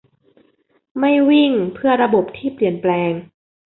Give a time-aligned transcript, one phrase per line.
[0.99, 3.11] ไม่วิ่งเพื่อระบบที่เปลี่ยนแปลง